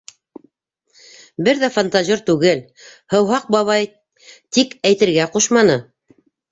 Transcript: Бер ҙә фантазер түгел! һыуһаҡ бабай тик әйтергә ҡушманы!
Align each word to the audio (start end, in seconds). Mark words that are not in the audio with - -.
Бер 1.49 1.61
ҙә 1.65 1.69
фантазер 1.75 2.25
түгел! 2.31 2.65
һыуһаҡ 3.17 3.49
бабай 3.59 3.89
тик 4.35 4.77
әйтергә 4.93 5.33
ҡушманы! 5.39 5.83